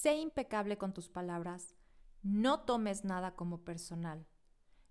Sé 0.00 0.14
impecable 0.14 0.78
con 0.78 0.94
tus 0.94 1.08
palabras, 1.08 1.74
no 2.22 2.60
tomes 2.60 3.04
nada 3.04 3.34
como 3.34 3.64
personal, 3.64 4.28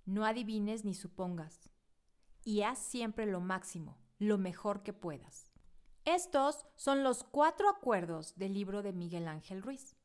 no 0.04 0.26
adivines 0.26 0.84
ni 0.84 0.94
supongas, 0.94 1.70
y 2.44 2.64
haz 2.64 2.80
siempre 2.80 3.26
lo 3.26 3.40
máximo, 3.40 3.98
lo 4.20 4.38
mejor 4.38 4.84
que 4.84 4.92
puedas. 4.92 5.50
Estos 6.04 6.66
son 6.76 7.06
los 7.06 7.24
cuatro 7.24 7.70
acuerdos 7.70 8.36
del 8.36 8.54
libro 8.54 8.84
de 8.84 8.92
Miguel 8.92 9.30
Ángel 9.30 9.62
Ruiz. 9.62 9.96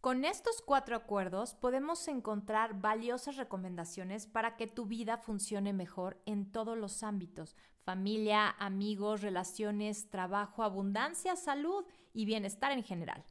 Con 0.00 0.24
estos 0.24 0.62
cuatro 0.62 0.96
acuerdos 0.96 1.54
podemos 1.54 2.08
encontrar 2.08 2.80
valiosas 2.80 3.36
recomendaciones 3.36 4.26
para 4.26 4.56
que 4.56 4.66
tu 4.66 4.86
vida 4.86 5.16
funcione 5.16 5.72
mejor 5.72 6.20
en 6.26 6.50
todos 6.50 6.76
los 6.76 7.04
ámbitos, 7.04 7.54
familia, 7.84 8.50
amigos, 8.58 9.22
relaciones, 9.22 10.10
trabajo, 10.10 10.64
abundancia, 10.64 11.36
salud 11.36 11.84
y 12.12 12.24
bienestar 12.24 12.72
en 12.72 12.82
general. 12.82 13.24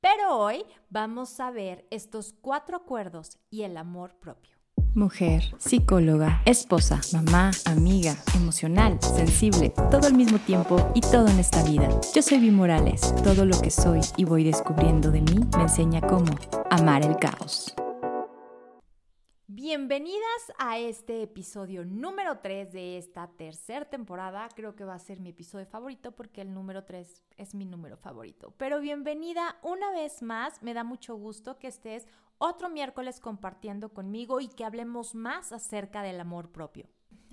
Pero 0.00 0.38
hoy 0.38 0.64
vamos 0.90 1.40
a 1.40 1.50
ver 1.50 1.84
estos 1.90 2.32
cuatro 2.40 2.76
acuerdos 2.76 3.38
y 3.50 3.62
el 3.62 3.76
amor 3.76 4.14
propio. 4.20 4.56
Mujer, 4.94 5.42
psicóloga, 5.58 6.40
esposa, 6.44 7.00
mamá, 7.12 7.50
amiga, 7.66 8.16
emocional, 8.34 8.98
sensible, 9.02 9.72
todo 9.90 10.06
al 10.06 10.14
mismo 10.14 10.38
tiempo 10.38 10.90
y 10.94 11.00
todo 11.00 11.26
en 11.26 11.40
esta 11.40 11.62
vida. 11.64 11.88
Yo 12.14 12.22
soy 12.22 12.38
Vi 12.38 12.50
Morales. 12.50 13.12
Todo 13.24 13.44
lo 13.44 13.60
que 13.60 13.70
soy 13.70 14.00
y 14.16 14.24
voy 14.24 14.44
descubriendo 14.44 15.10
de 15.10 15.20
mí 15.20 15.40
me 15.56 15.62
enseña 15.62 16.00
cómo 16.00 16.32
amar 16.70 17.04
el 17.04 17.16
caos. 17.16 17.74
Bienvenidas 19.70 20.50
a 20.56 20.78
este 20.78 21.22
episodio 21.22 21.84
número 21.84 22.38
3 22.38 22.72
de 22.72 22.96
esta 22.96 23.26
tercera 23.26 23.84
temporada. 23.84 24.48
Creo 24.56 24.74
que 24.74 24.84
va 24.84 24.94
a 24.94 24.98
ser 24.98 25.20
mi 25.20 25.28
episodio 25.28 25.66
favorito 25.66 26.12
porque 26.12 26.40
el 26.40 26.54
número 26.54 26.84
3 26.84 27.22
es 27.36 27.54
mi 27.54 27.66
número 27.66 27.98
favorito. 27.98 28.54
Pero 28.56 28.80
bienvenida 28.80 29.58
una 29.62 29.90
vez 29.90 30.22
más. 30.22 30.62
Me 30.62 30.72
da 30.72 30.84
mucho 30.84 31.16
gusto 31.16 31.58
que 31.58 31.66
estés 31.66 32.08
otro 32.38 32.70
miércoles 32.70 33.20
compartiendo 33.20 33.90
conmigo 33.90 34.40
y 34.40 34.48
que 34.48 34.64
hablemos 34.64 35.14
más 35.14 35.52
acerca 35.52 36.00
del 36.00 36.18
amor 36.18 36.50
propio. 36.50 36.88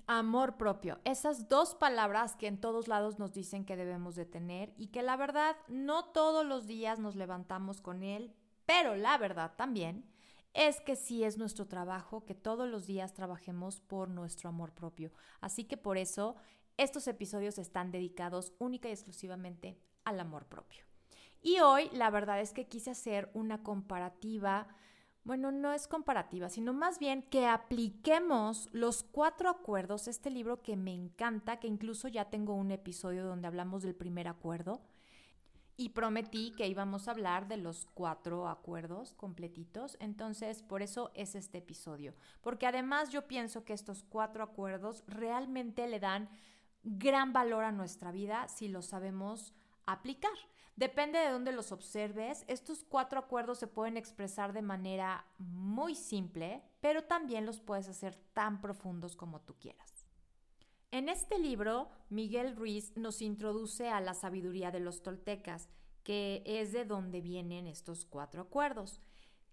Amor 0.05 0.57
propio, 0.57 0.99
esas 1.05 1.47
dos 1.47 1.73
palabras 1.73 2.35
que 2.35 2.47
en 2.47 2.59
todos 2.59 2.89
lados 2.89 3.17
nos 3.17 3.31
dicen 3.31 3.63
que 3.63 3.77
debemos 3.77 4.17
de 4.17 4.25
tener 4.25 4.73
y 4.75 4.87
que 4.87 5.03
la 5.03 5.15
verdad 5.15 5.55
no 5.69 6.03
todos 6.03 6.45
los 6.45 6.67
días 6.67 6.99
nos 6.99 7.15
levantamos 7.15 7.79
con 7.79 8.03
él, 8.03 8.35
pero 8.65 8.97
la 8.97 9.17
verdad 9.17 9.53
también 9.55 10.03
es 10.55 10.79
que 10.79 10.95
sí 10.95 11.23
es 11.25 11.37
nuestro 11.37 11.67
trabajo 11.67 12.25
que 12.25 12.33
todos 12.33 12.67
los 12.67 12.87
días 12.87 13.13
trabajemos 13.13 13.81
por 13.81 14.09
nuestro 14.09 14.49
amor 14.49 14.71
propio. 14.71 15.11
Así 15.41 15.65
que 15.65 15.75
por 15.75 15.97
eso 15.97 16.35
estos 16.77 17.07
episodios 17.07 17.59
están 17.59 17.91
dedicados 17.91 18.53
única 18.57 18.87
y 18.87 18.93
exclusivamente 18.93 19.77
al 20.05 20.19
amor 20.19 20.45
propio. 20.45 20.85
Y 21.41 21.59
hoy 21.59 21.89
la 21.91 22.09
verdad 22.09 22.39
es 22.39 22.53
que 22.53 22.67
quise 22.67 22.91
hacer 22.91 23.29
una 23.33 23.63
comparativa, 23.63 24.67
bueno, 25.25 25.51
no 25.51 25.73
es 25.73 25.87
comparativa, 25.87 26.49
sino 26.49 26.71
más 26.73 26.99
bien 26.99 27.21
que 27.23 27.47
apliquemos 27.47 28.69
los 28.71 29.03
cuatro 29.03 29.49
acuerdos, 29.49 30.07
este 30.07 30.29
libro 30.29 30.61
que 30.61 30.77
me 30.77 30.93
encanta, 30.93 31.59
que 31.59 31.67
incluso 31.67 32.07
ya 32.07 32.29
tengo 32.29 32.55
un 32.55 32.71
episodio 32.71 33.25
donde 33.25 33.47
hablamos 33.47 33.83
del 33.83 33.93
primer 33.93 34.29
acuerdo 34.29 34.81
y 35.77 35.89
prometí 35.89 36.51
que 36.51 36.67
íbamos 36.67 37.07
a 37.07 37.11
hablar 37.11 37.47
de 37.47 37.57
los 37.57 37.85
cuatro 37.93 38.47
acuerdos 38.47 39.13
completitos, 39.13 39.97
entonces 39.99 40.61
por 40.61 40.81
eso 40.81 41.11
es 41.13 41.35
este 41.35 41.57
episodio, 41.57 42.13
porque 42.41 42.67
además 42.67 43.09
yo 43.09 43.27
pienso 43.27 43.65
que 43.65 43.73
estos 43.73 44.03
cuatro 44.03 44.43
acuerdos 44.43 45.03
realmente 45.07 45.87
le 45.87 45.99
dan 45.99 46.29
gran 46.83 47.33
valor 47.33 47.63
a 47.63 47.71
nuestra 47.71 48.11
vida 48.11 48.47
si 48.47 48.67
lo 48.67 48.81
sabemos 48.81 49.53
aplicar. 49.85 50.37
Depende 50.75 51.19
de 51.19 51.29
dónde 51.29 51.53
los 51.53 51.71
observes, 51.71 52.43
estos 52.47 52.83
cuatro 52.83 53.17
acuerdos 53.19 53.59
se 53.59 53.67
pueden 53.67 53.95
expresar 53.95 54.51
de 54.51 54.61
manera 54.61 55.25
muy 55.37 55.95
simple, 55.95 56.61
pero 56.81 57.05
también 57.05 57.45
los 57.45 57.61
puedes 57.61 57.87
hacer 57.87 58.15
tan 58.33 58.59
profundos 58.59 59.15
como 59.15 59.39
tú 59.39 59.55
quieras. 59.57 59.94
En 60.95 61.09
este 61.09 61.37
libro, 61.37 61.89
Miguel 62.09 62.55
Ruiz 62.55 62.95
nos 62.95 63.21
introduce 63.21 63.89
a 63.89 63.99
la 63.99 64.13
sabiduría 64.13 64.71
de 64.71 64.79
los 64.79 65.03
toltecas, 65.03 65.67
que 66.05 66.41
es 66.45 66.71
de 66.71 66.85
donde 66.85 67.19
vienen 67.19 67.67
estos 67.67 68.05
cuatro 68.05 68.43
acuerdos. 68.43 69.01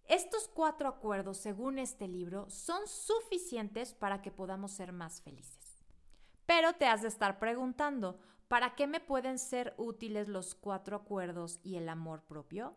Estos 0.05 0.47
cuatro 0.47 0.89
acuerdos, 0.89 1.39
según 1.39 1.81
este 1.81 2.07
libro, 2.07 2.49
son 2.49 2.87
suficientes 2.87 3.93
para 3.93 4.23
que 4.23 4.31
podamos 4.31 4.71
ser 4.71 4.93
más 4.93 5.21
felices. 5.21 5.83
Pero 6.47 6.75
te 6.75 6.87
has 6.87 7.03
de 7.03 7.09
estar 7.09 7.41
preguntando, 7.41 8.21
¿para 8.47 8.77
qué 8.77 8.87
me 8.87 9.01
pueden 9.01 9.41
ser 9.41 9.75
útiles 9.79 10.29
los 10.29 10.55
cuatro 10.55 10.95
acuerdos 10.95 11.59
y 11.65 11.75
el 11.75 11.89
amor 11.89 12.23
propio? 12.23 12.77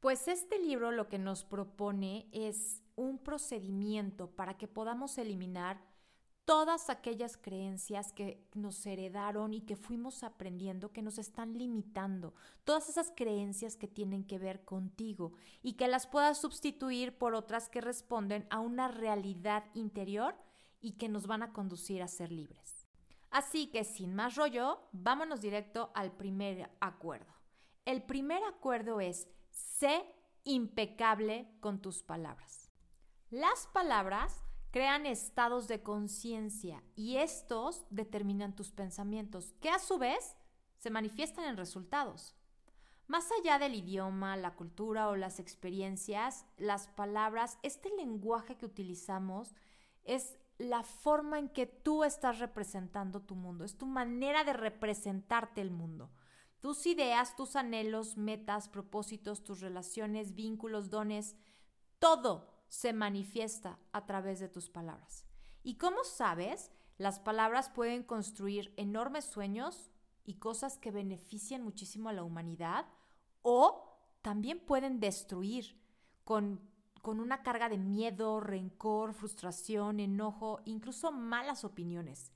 Pues 0.00 0.26
este 0.26 0.58
libro 0.58 0.90
lo 0.90 1.08
que 1.08 1.20
nos 1.20 1.44
propone 1.44 2.26
es 2.32 2.82
un 2.96 3.18
procedimiento 3.18 4.32
para 4.32 4.58
que 4.58 4.66
podamos 4.66 5.16
eliminar 5.16 5.93
todas 6.44 6.90
aquellas 6.90 7.36
creencias 7.36 8.12
que 8.12 8.46
nos 8.54 8.84
heredaron 8.86 9.54
y 9.54 9.62
que 9.62 9.76
fuimos 9.76 10.22
aprendiendo 10.22 10.92
que 10.92 11.02
nos 11.02 11.18
están 11.18 11.56
limitando, 11.56 12.34
todas 12.64 12.88
esas 12.88 13.12
creencias 13.14 13.76
que 13.76 13.88
tienen 13.88 14.24
que 14.24 14.38
ver 14.38 14.64
contigo 14.64 15.32
y 15.62 15.74
que 15.74 15.88
las 15.88 16.06
puedas 16.06 16.40
sustituir 16.40 17.16
por 17.16 17.34
otras 17.34 17.68
que 17.68 17.80
responden 17.80 18.46
a 18.50 18.60
una 18.60 18.88
realidad 18.88 19.64
interior 19.74 20.36
y 20.80 20.92
que 20.92 21.08
nos 21.08 21.26
van 21.26 21.42
a 21.42 21.52
conducir 21.52 22.02
a 22.02 22.08
ser 22.08 22.30
libres. 22.30 22.86
Así 23.30 23.66
que 23.68 23.84
sin 23.84 24.14
más 24.14 24.36
rollo, 24.36 24.80
vámonos 24.92 25.40
directo 25.40 25.90
al 25.94 26.12
primer 26.12 26.70
acuerdo. 26.80 27.32
El 27.84 28.02
primer 28.02 28.42
acuerdo 28.44 29.00
es 29.00 29.26
sé 29.50 30.04
impecable 30.44 31.48
con 31.60 31.80
tus 31.80 32.02
palabras. 32.02 32.70
Las 33.30 33.66
palabras 33.68 34.44
crean 34.74 35.06
estados 35.06 35.68
de 35.68 35.84
conciencia 35.84 36.82
y 36.96 37.18
estos 37.18 37.84
determinan 37.90 38.56
tus 38.56 38.72
pensamientos, 38.72 39.54
que 39.60 39.70
a 39.70 39.78
su 39.78 39.98
vez 39.98 40.36
se 40.78 40.90
manifiestan 40.90 41.44
en 41.44 41.56
resultados. 41.56 42.34
Más 43.06 43.28
allá 43.38 43.60
del 43.60 43.76
idioma, 43.76 44.36
la 44.36 44.56
cultura 44.56 45.10
o 45.10 45.14
las 45.14 45.38
experiencias, 45.38 46.44
las 46.56 46.88
palabras, 46.88 47.56
este 47.62 47.88
lenguaje 47.90 48.56
que 48.56 48.66
utilizamos 48.66 49.54
es 50.02 50.36
la 50.58 50.82
forma 50.82 51.38
en 51.38 51.50
que 51.50 51.66
tú 51.66 52.02
estás 52.02 52.40
representando 52.40 53.20
tu 53.20 53.36
mundo, 53.36 53.64
es 53.64 53.78
tu 53.78 53.86
manera 53.86 54.42
de 54.42 54.54
representarte 54.54 55.60
el 55.60 55.70
mundo. 55.70 56.10
Tus 56.58 56.84
ideas, 56.86 57.36
tus 57.36 57.54
anhelos, 57.54 58.16
metas, 58.16 58.68
propósitos, 58.68 59.44
tus 59.44 59.60
relaciones, 59.60 60.34
vínculos, 60.34 60.90
dones, 60.90 61.36
todo 62.00 62.53
se 62.74 62.92
manifiesta 62.92 63.78
a 63.92 64.04
través 64.04 64.40
de 64.40 64.48
tus 64.48 64.68
palabras. 64.68 65.24
Y 65.62 65.76
como 65.76 66.02
sabes, 66.02 66.72
las 66.98 67.20
palabras 67.20 67.70
pueden 67.70 68.02
construir 68.02 68.74
enormes 68.76 69.24
sueños 69.24 69.92
y 70.24 70.34
cosas 70.34 70.76
que 70.76 70.90
benefician 70.90 71.62
muchísimo 71.62 72.08
a 72.08 72.12
la 72.12 72.24
humanidad 72.24 72.86
o 73.42 73.96
también 74.22 74.58
pueden 74.58 74.98
destruir 74.98 75.80
con, 76.24 76.60
con 77.00 77.20
una 77.20 77.44
carga 77.44 77.68
de 77.68 77.78
miedo, 77.78 78.40
rencor, 78.40 79.14
frustración, 79.14 80.00
enojo, 80.00 80.60
incluso 80.64 81.12
malas 81.12 81.62
opiniones. 81.62 82.32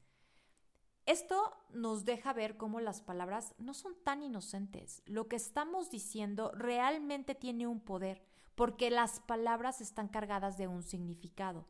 Esto 1.05 1.56
nos 1.70 2.05
deja 2.05 2.32
ver 2.32 2.56
cómo 2.56 2.78
las 2.78 3.03
palabras 3.03 3.56
no 3.59 3.75
son 3.75 3.97
tan 4.05 4.22
inocentes. 4.22 5.03
Lo 5.05 5.26
que 5.26 5.37
estamos 5.37 5.91
diciendo 5.91 6.53
realmente 6.55 7.34
tiene 7.34 7.66
un 7.66 7.81
poder 7.81 8.22
porque 8.59 8.91
las 8.91 9.21
palabras 9.21 9.81
están 9.81 10.09
cargadas 10.09 10.59
de 10.59 10.67
un 10.67 10.83
significado. 10.83 11.69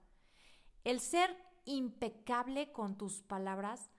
El 0.84 1.00
ser 1.00 1.36
impecable 1.66 2.72
con 2.72 2.96
tus 2.96 3.20
palabras 3.20 3.90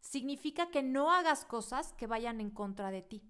significa 0.00 0.68
que 0.68 0.82
no 0.82 1.12
hagas 1.12 1.44
cosas 1.44 1.92
que 1.92 2.08
vayan 2.08 2.40
en 2.40 2.50
contra 2.50 2.90
de 2.90 3.02
ti. 3.02 3.22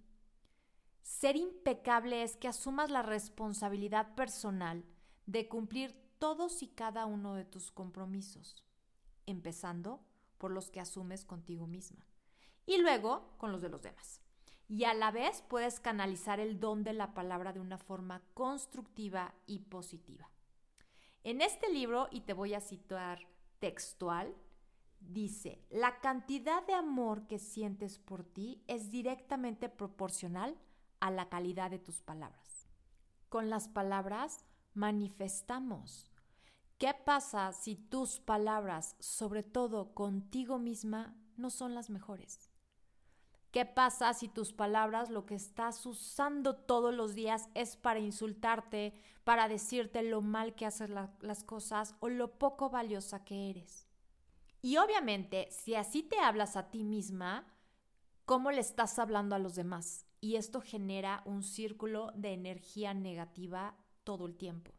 Ser 1.03 1.37
impecable 1.37 2.23
es 2.23 2.39
que 2.39 2.49
asumas 2.49 2.91
la 2.91 3.03
responsabilidad 3.03 4.15
personal 4.15 4.87
de 5.27 5.49
cumplir 5.49 5.95
todos 6.19 6.63
y 6.63 6.69
cada 6.69 7.05
uno 7.05 7.35
de 7.35 7.45
tus 7.45 7.71
compromisos, 7.73 8.65
empezando 9.27 10.01
por 10.39 10.51
los 10.51 10.71
que 10.71 10.81
asumes 10.81 11.27
contigo 11.27 11.67
misma 11.67 12.07
y 12.65 12.79
luego 12.79 13.37
con 13.37 13.53
los 13.53 13.61
de 13.61 13.69
los 13.69 13.83
demás 13.83 14.24
y 14.69 14.85
a 14.85 14.95
la 14.95 15.11
vez 15.11 15.43
puedes 15.49 15.81
canalizar 15.81 16.41
el 16.41 16.59
don 16.59 16.85
de 16.85 16.93
la 16.93 17.15
palabra 17.15 17.53
de 17.53 17.61
una 17.61 17.79
forma 17.79 18.23
constructiva 18.35 19.35
y 19.47 19.61
positiva. 19.61 20.31
En 21.23 21.41
este 21.41 21.73
libro, 21.73 22.09
y 22.11 22.21
te 22.23 22.33
voy 22.33 22.55
a 22.55 22.61
citar 22.61 23.27
textual, 23.59 24.35
dice, 25.01 25.63
la 25.71 26.01
cantidad 26.01 26.67
de 26.67 26.75
amor 26.75 27.27
que 27.27 27.39
sientes 27.39 27.99
por 27.99 28.25
ti 28.25 28.63
es 28.67 28.91
directamente 28.91 29.69
proporcional 29.69 30.57
a 31.01 31.11
la 31.11 31.29
calidad 31.29 31.71
de 31.71 31.79
tus 31.79 32.01
palabras. 32.01 32.69
Con 33.29 33.51
las 33.51 33.69
palabras 33.69 34.45
manifestamos. 34.75 36.11
¿Qué 36.79 36.93
pasa 36.93 37.53
si 37.53 37.77
tus 37.77 38.21
palabras, 38.21 38.97
sobre 38.99 39.43
todo 39.43 39.95
contigo 39.95 40.59
misma, 40.59 41.17
no 41.37 41.51
son 41.51 41.75
las 41.75 41.89
mejores? 41.89 42.54
¿Qué 43.55 43.65
pasa 43.65 44.13
si 44.15 44.27
tus 44.27 44.53
palabras 44.53 45.11
lo 45.11 45.27
que 45.27 45.37
estás 45.37 45.87
usando 45.87 46.57
todos 46.57 46.93
los 46.93 47.15
días 47.15 47.49
es 47.55 47.77
para 47.77 48.01
insultarte, 48.01 48.95
para 49.23 49.47
decirte 49.47 50.03
lo 50.03 50.23
mal 50.23 50.57
que 50.57 50.67
haces 50.67 50.91
las 50.91 51.45
cosas 51.45 51.95
o 52.01 52.09
lo 52.09 52.37
poco 52.37 52.69
valiosa 52.69 53.25
que 53.25 53.51
eres? 53.51 53.87
Y 54.61 54.79
obviamente, 54.79 55.47
si 55.53 55.77
así 55.77 56.03
te 56.03 56.19
hablas 56.19 56.57
a 56.57 56.73
ti 56.73 56.83
misma, 56.83 57.47
¿cómo 58.25 58.51
le 58.51 58.61
estás 58.61 58.99
hablando 58.99 59.37
a 59.37 59.39
los 59.39 59.55
demás? 59.55 60.05
Y 60.21 60.35
esto 60.35 60.61
genera 60.61 61.23
un 61.25 61.45
círculo 61.45 62.11
de 62.17 62.33
energía 62.33 62.93
negativa 62.93 63.77
todo 64.03 64.27
el 64.27 64.35
tiempo. 64.37 64.73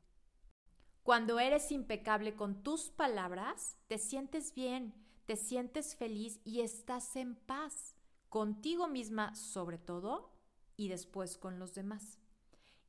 Cuando 1.02 1.40
eres 1.40 1.72
impecable 1.72 2.36
con 2.36 2.62
tus 2.62 2.90
palabras, 2.90 3.78
te 3.88 3.98
sientes 4.00 4.54
bien, 4.54 4.94
te 5.28 5.38
sientes 5.38 5.96
feliz 5.96 6.42
y 6.44 6.60
estás 6.60 7.16
en 7.16 7.38
paz 7.38 7.95
contigo 8.36 8.90
misma 8.90 9.34
sobre 9.34 9.78
todo 9.78 10.30
y 10.76 10.90
después 10.90 11.38
con 11.38 11.58
los 11.58 11.74
demás. 11.74 12.20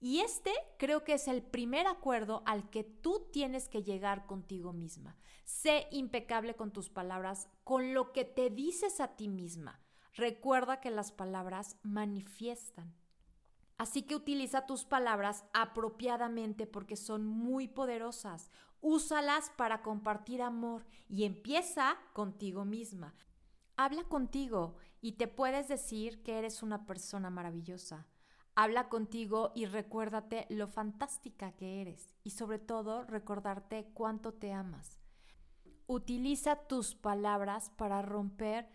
Y 0.01 0.19
este 0.19 0.53
creo 0.77 1.05
que 1.05 1.13
es 1.13 1.29
el 1.29 1.41
primer 1.41 1.87
acuerdo 1.87 2.43
al 2.47 2.69
que 2.69 2.83
tú 2.83 3.29
tienes 3.33 3.69
que 3.69 3.85
llegar 3.85 4.27
contigo 4.27 4.73
misma. 4.73 5.17
Sé 5.45 5.87
impecable 5.93 6.57
con 6.57 6.73
tus 6.73 6.91
palabras, 6.91 7.49
con 7.63 7.95
lo 7.95 8.13
que 8.13 8.25
te 8.25 8.51
dices 8.51 8.99
a 8.99 9.15
ti 9.15 9.29
misma. 9.29 9.81
Recuerda 10.15 10.81
que 10.81 10.91
las 10.91 11.13
palabras 11.13 11.77
manifiestan. 11.85 12.97
Así 13.79 14.03
que 14.03 14.17
utiliza 14.17 14.67
tus 14.67 14.85
palabras 14.85 15.45
apropiadamente 15.53 16.67
porque 16.67 16.97
son 16.97 17.25
muy 17.25 17.69
poderosas. 17.69 18.51
Úsalas 18.81 19.53
para 19.57 19.83
compartir 19.83 20.43
amor 20.43 20.89
y 21.09 21.23
empieza 21.23 21.97
contigo 22.15 22.65
misma. 22.65 23.15
Habla 23.79 24.05
contigo 24.05 24.77
y 25.03 25.13
te 25.13 25.29
puedes 25.29 25.69
decir 25.69 26.23
que 26.23 26.39
eres 26.39 26.63
una 26.63 26.87
persona 26.87 27.29
maravillosa. 27.29 28.07
Habla 28.55 28.89
contigo 28.89 29.53
y 29.55 29.67
recuérdate 29.67 30.47
lo 30.49 30.67
fantástica 30.67 31.53
que 31.53 31.83
eres 31.83 32.17
y 32.25 32.31
sobre 32.31 32.59
todo 32.59 33.05
recordarte 33.05 33.91
cuánto 33.93 34.33
te 34.33 34.53
amas. 34.55 34.99
Utiliza 35.87 36.57
tus 36.57 36.95
palabras 36.95 37.71
para 37.77 38.01
romper 38.01 38.67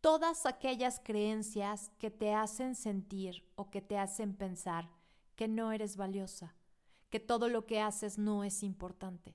todas 0.00 0.46
aquellas 0.46 1.00
creencias 1.00 1.90
que 1.98 2.12
te 2.12 2.32
hacen 2.32 2.76
sentir 2.76 3.50
o 3.56 3.70
que 3.70 3.82
te 3.82 3.98
hacen 3.98 4.36
pensar 4.36 4.88
que 5.34 5.48
no 5.48 5.72
eres 5.72 5.96
valiosa, 5.96 6.54
que 7.10 7.18
todo 7.18 7.48
lo 7.48 7.66
que 7.66 7.80
haces 7.80 8.18
no 8.18 8.44
es 8.44 8.62
importante. 8.62 9.34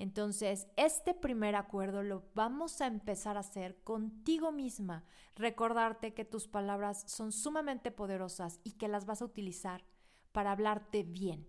Entonces, 0.00 0.66
este 0.76 1.12
primer 1.12 1.54
acuerdo 1.54 2.02
lo 2.02 2.24
vamos 2.34 2.80
a 2.80 2.86
empezar 2.86 3.36
a 3.36 3.40
hacer 3.40 3.82
contigo 3.82 4.50
misma. 4.50 5.04
Recordarte 5.36 6.14
que 6.14 6.24
tus 6.24 6.48
palabras 6.48 7.04
son 7.06 7.32
sumamente 7.32 7.90
poderosas 7.90 8.60
y 8.64 8.78
que 8.78 8.88
las 8.88 9.04
vas 9.04 9.20
a 9.20 9.26
utilizar 9.26 9.84
para 10.32 10.52
hablarte 10.52 11.02
bien. 11.02 11.46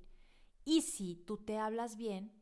Y 0.66 0.82
si 0.82 1.16
tú 1.16 1.38
te 1.38 1.60
hablas 1.60 1.96
bien, 1.96 2.34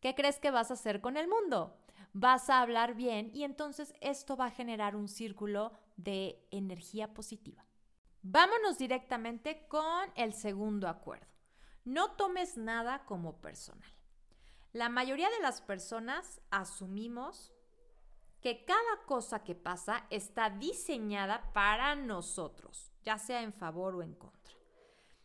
¿qué 0.00 0.14
crees 0.14 0.38
que 0.38 0.50
vas 0.50 0.70
a 0.70 0.74
hacer 0.74 1.02
con 1.02 1.18
el 1.18 1.28
mundo? 1.28 1.82
Vas 2.14 2.48
a 2.48 2.62
hablar 2.62 2.94
bien 2.94 3.30
y 3.34 3.44
entonces 3.44 3.92
esto 4.00 4.38
va 4.38 4.46
a 4.46 4.50
generar 4.50 4.96
un 4.96 5.06
círculo 5.06 5.72
de 5.98 6.48
energía 6.50 7.12
positiva. 7.12 7.62
Vámonos 8.22 8.78
directamente 8.78 9.68
con 9.68 10.10
el 10.14 10.32
segundo 10.32 10.88
acuerdo. 10.88 11.26
No 11.84 12.12
tomes 12.12 12.56
nada 12.56 13.04
como 13.04 13.36
personal. 13.42 13.95
La 14.72 14.88
mayoría 14.88 15.30
de 15.30 15.40
las 15.40 15.60
personas 15.62 16.40
asumimos 16.50 17.52
que 18.40 18.64
cada 18.64 19.02
cosa 19.06 19.42
que 19.42 19.54
pasa 19.54 20.06
está 20.10 20.50
diseñada 20.50 21.52
para 21.52 21.94
nosotros, 21.94 22.92
ya 23.02 23.18
sea 23.18 23.42
en 23.42 23.52
favor 23.52 23.96
o 23.96 24.02
en 24.02 24.14
contra. 24.14 24.54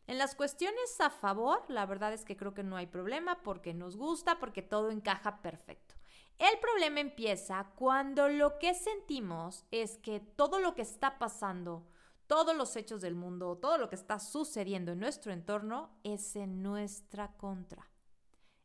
En 0.08 0.18
las 0.18 0.36
cuestiones 0.36 1.00
a 1.00 1.10
favor, 1.10 1.64
la 1.68 1.86
verdad 1.86 2.14
es 2.14 2.26
que 2.26 2.36
creo 2.36 2.54
que 2.54 2.64
no 2.64 2.78
hay 2.78 2.88
problema 2.88 3.44
porque 3.44 3.74
nos 3.74 3.96
gusta, 3.96 4.40
porque 4.40 4.62
todo 4.62 4.90
encaja 4.90 5.42
perfecto. 5.42 5.96
El 6.40 6.58
problema 6.60 7.00
empieza 7.00 7.72
cuando 7.76 8.28
lo 8.28 8.58
que 8.58 8.74
sentimos 8.74 9.66
es 9.70 9.98
que 10.00 10.20
todo 10.20 10.60
lo 10.60 10.74
que 10.74 10.82
está 10.82 11.20
pasando, 11.20 11.86
todos 12.26 12.56
los 12.56 12.76
hechos 12.76 13.02
del 13.02 13.14
mundo, 13.14 13.58
todo 13.58 13.78
lo 13.78 13.90
que 13.90 13.96
está 13.96 14.20
sucediendo 14.20 14.94
en 14.94 15.00
nuestro 15.00 15.32
entorno 15.32 15.92
es 16.04 16.36
en 16.36 16.64
nuestra 16.64 17.38
contra 17.38 17.91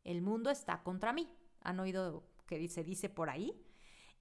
el 0.07 0.23
mundo 0.23 0.51
está 0.51 0.83
contra 0.83 1.13
mí. 1.13 1.29
¿Han 1.61 1.81
oído 1.81 2.25
que 2.47 2.69
se 2.69 2.85
dice 2.85 3.09
por 3.09 3.29
ahí? 3.29 3.61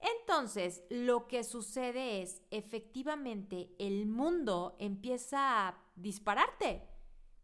Entonces, 0.00 0.82
lo 0.90 1.26
que 1.26 1.42
sucede 1.42 2.20
es, 2.20 2.42
efectivamente, 2.50 3.74
el 3.78 4.06
mundo 4.06 4.76
empieza 4.78 5.68
a 5.68 5.78
dispararte, 5.94 6.86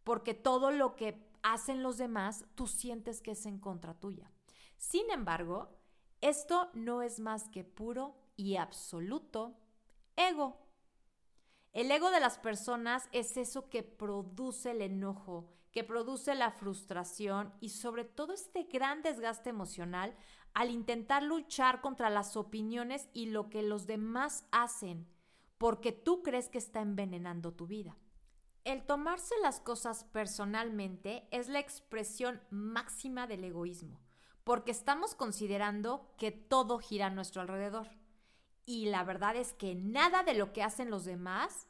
porque 0.03 0.33
todo 0.33 0.69
lo 0.71 0.95
que 0.95 1.31
hacen 1.41 1.81
los 1.81 1.97
demás, 1.97 2.45
tú 2.55 2.67
sientes 2.67 3.21
que 3.21 3.31
es 3.31 3.45
en 3.45 3.59
contra 3.59 3.99
tuya. 3.99 4.31
Sin 4.77 5.09
embargo, 5.09 5.69
esto 6.21 6.69
no 6.73 7.01
es 7.01 7.19
más 7.19 7.49
que 7.49 7.63
puro 7.63 8.15
y 8.35 8.57
absoluto 8.57 9.57
ego. 10.15 10.57
El 11.71 11.91
ego 11.91 12.11
de 12.11 12.19
las 12.19 12.37
personas 12.37 13.09
es 13.11 13.35
eso 13.35 13.69
que 13.69 13.81
produce 13.81 14.71
el 14.71 14.81
enojo, 14.81 15.49
que 15.73 15.83
produce 15.83 16.35
la 16.35 16.51
frustración 16.51 17.51
y 17.59 17.69
sobre 17.69 18.05
todo 18.05 18.31
este 18.31 18.63
gran 18.63 19.01
desgaste 19.01 19.49
emocional 19.49 20.15
al 20.53 20.69
intentar 20.69 21.23
luchar 21.23 21.81
contra 21.81 22.11
las 22.11 22.37
opiniones 22.37 23.09
y 23.11 23.25
lo 23.25 23.49
que 23.49 23.63
los 23.63 23.87
demás 23.87 24.45
hacen, 24.51 25.07
porque 25.57 25.91
tú 25.91 26.21
crees 26.21 26.47
que 26.47 26.59
está 26.59 26.81
envenenando 26.81 27.53
tu 27.53 27.65
vida. 27.65 27.97
El 28.63 28.85
tomarse 28.85 29.33
las 29.41 29.59
cosas 29.59 30.03
personalmente 30.05 31.27
es 31.31 31.49
la 31.49 31.59
expresión 31.59 32.39
máxima 32.51 33.25
del 33.25 33.43
egoísmo, 33.43 33.99
porque 34.43 34.71
estamos 34.71 35.15
considerando 35.15 36.13
que 36.17 36.31
todo 36.31 36.77
gira 36.77 37.07
a 37.07 37.09
nuestro 37.09 37.41
alrededor. 37.41 37.89
Y 38.65 38.85
la 38.85 39.03
verdad 39.03 39.35
es 39.35 39.53
que 39.53 39.73
nada 39.73 40.23
de 40.23 40.35
lo 40.35 40.53
que 40.53 40.63
hacen 40.63 40.91
los 40.91 41.03
demás 41.03 41.67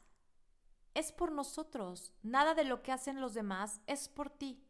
es 0.94 1.12
por 1.12 1.32
nosotros. 1.32 2.12
Nada 2.22 2.54
de 2.54 2.64
lo 2.64 2.82
que 2.82 2.92
hacen 2.92 3.20
los 3.20 3.34
demás 3.34 3.80
es 3.86 4.08
por 4.08 4.30
ti. 4.30 4.64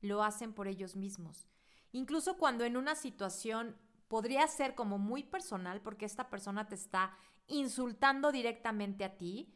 Lo 0.00 0.22
hacen 0.22 0.52
por 0.52 0.68
ellos 0.68 0.96
mismos. 0.96 1.48
Incluso 1.92 2.36
cuando 2.36 2.64
en 2.64 2.76
una 2.76 2.94
situación 2.94 3.76
podría 4.08 4.46
ser 4.48 4.74
como 4.74 4.98
muy 4.98 5.22
personal 5.22 5.80
porque 5.80 6.04
esta 6.04 6.28
persona 6.28 6.68
te 6.68 6.74
está 6.74 7.16
insultando 7.46 8.32
directamente 8.32 9.04
a 9.04 9.16
ti, 9.16 9.52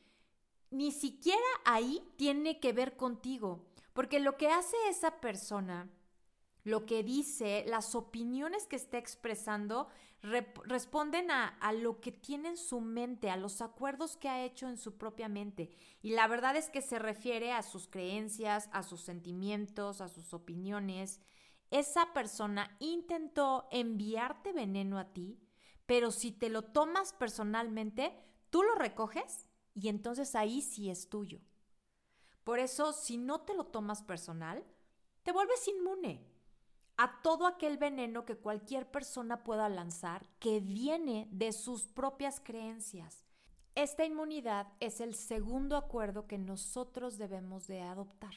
ni 0.70 0.92
siquiera 0.92 1.40
ahí 1.64 2.02
tiene 2.16 2.60
que 2.60 2.72
ver 2.72 2.96
contigo. 2.96 3.66
Porque 3.92 4.20
lo 4.20 4.36
que 4.36 4.48
hace 4.48 4.76
esa 4.88 5.20
persona, 5.20 5.90
lo 6.64 6.86
que 6.86 7.02
dice, 7.02 7.64
las 7.66 7.94
opiniones 7.94 8.66
que 8.66 8.76
está 8.76 8.98
expresando, 8.98 9.88
responden 10.22 11.30
a, 11.30 11.48
a, 11.48 11.72
lo 11.72 12.00
que 12.00 12.12
tiene 12.12 12.50
en 12.50 12.56
su 12.58 12.80
mente, 12.80 13.30
a 13.30 13.36
los 13.36 13.62
acuerdos 13.62 14.16
que 14.16 14.28
ha 14.28 14.44
hecho 14.44 14.68
en 14.68 14.76
su 14.76 14.98
propia 14.98 15.28
mente. 15.28 15.70
Y 16.02 16.10
la 16.10 16.26
verdad 16.28 16.56
es 16.56 16.68
que 16.68 16.82
se 16.82 16.98
refiere 16.98 17.52
a 17.52 17.62
sus 17.62 17.88
creencias, 17.88 18.68
a 18.72 18.82
sus 18.82 19.00
sentimientos, 19.00 20.00
a 20.00 20.08
sus 20.08 20.34
opiniones. 20.34 21.20
Esa 21.70 22.12
persona 22.12 22.76
intentó 22.80 23.68
enviarte 23.70 24.52
veneno 24.52 24.98
a 24.98 25.12
ti, 25.12 25.40
pero 25.86 26.10
si 26.10 26.32
te 26.32 26.50
lo 26.50 26.62
tomas 26.62 27.14
personalmente, 27.14 28.12
tú 28.50 28.62
lo 28.62 28.74
recoges 28.74 29.46
y 29.74 29.88
entonces 29.88 30.34
ahí 30.34 30.60
sí 30.60 30.90
es 30.90 31.08
tuyo. 31.08 31.40
Por 32.44 32.58
eso, 32.58 32.92
si 32.92 33.16
no 33.16 33.42
te 33.42 33.54
lo 33.54 33.66
tomas 33.66 34.02
personal, 34.02 34.64
te 35.22 35.32
vuelves 35.32 35.68
inmune 35.68 36.29
a 37.02 37.22
todo 37.22 37.46
aquel 37.46 37.78
veneno 37.78 38.26
que 38.26 38.36
cualquier 38.36 38.90
persona 38.90 39.42
pueda 39.42 39.70
lanzar 39.70 40.26
que 40.38 40.60
viene 40.60 41.28
de 41.30 41.52
sus 41.52 41.88
propias 41.88 42.40
creencias. 42.40 43.24
Esta 43.74 44.04
inmunidad 44.04 44.66
es 44.80 45.00
el 45.00 45.14
segundo 45.14 45.78
acuerdo 45.78 46.26
que 46.26 46.36
nosotros 46.36 47.16
debemos 47.16 47.66
de 47.66 47.80
adoptar. 47.80 48.34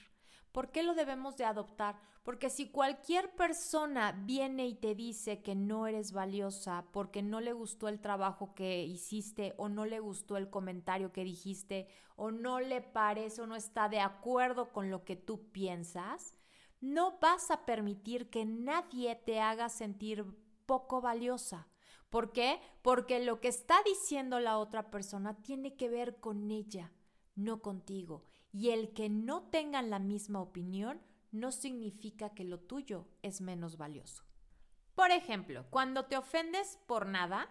¿Por 0.54 0.72
qué 0.72 0.82
lo 0.82 0.94
debemos 0.94 1.36
de 1.36 1.44
adoptar? 1.44 2.00
Porque 2.24 2.50
si 2.50 2.70
cualquier 2.70 3.36
persona 3.36 4.14
viene 4.26 4.66
y 4.66 4.76
te 4.76 4.96
dice 4.96 5.42
que 5.42 5.56
no 5.56 5.86
eres 5.86 6.14
valiosa 6.14 6.86
porque 6.94 7.22
no 7.22 7.42
le 7.42 7.52
gustó 7.52 7.90
el 7.90 8.00
trabajo 8.00 8.56
que 8.56 8.84
hiciste 8.84 9.56
o 9.58 9.68
no 9.68 9.86
le 9.86 10.00
gustó 10.00 10.38
el 10.38 10.50
comentario 10.50 11.12
que 11.12 11.26
dijiste 11.26 11.90
o 12.16 12.32
no 12.32 12.62
le 12.62 12.80
parece 12.80 13.42
o 13.42 13.46
no 13.46 13.58
está 13.58 13.90
de 13.90 14.00
acuerdo 14.00 14.72
con 14.72 14.90
lo 14.90 15.04
que 15.04 15.18
tú 15.18 15.52
piensas, 15.52 16.40
no 16.84 17.18
vas 17.20 17.50
a 17.50 17.66
permitir 17.66 18.30
que 18.30 18.44
nadie 18.44 19.16
te 19.16 19.40
haga 19.40 19.70
sentir 19.70 20.26
poco 20.66 21.00
valiosa. 21.00 21.70
¿Por 22.10 22.34
qué? 22.34 22.60
Porque 22.82 23.24
lo 23.24 23.40
que 23.40 23.48
está 23.48 23.78
diciendo 23.86 24.42
la 24.42 24.58
otra 24.58 24.92
persona 24.92 25.42
tiene 25.42 25.78
que 25.78 25.88
ver 25.88 26.20
con 26.20 26.52
ella, 26.52 26.92
no 27.36 27.62
contigo. 27.62 28.26
Y 28.52 28.72
el 28.72 28.94
que 28.94 29.08
no 29.10 29.44
tengan 29.44 29.90
la 29.90 30.00
misma 30.00 30.42
opinión 30.42 31.02
no 31.32 31.54
significa 31.54 32.34
que 32.34 32.44
lo 32.44 32.60
tuyo 32.60 33.08
es 33.22 33.40
menos 33.40 33.78
valioso. 33.78 34.26
Por 34.94 35.12
ejemplo, 35.12 35.66
cuando 35.70 36.08
te 36.08 36.18
ofendes 36.18 36.80
por 36.86 37.08
nada, 37.08 37.48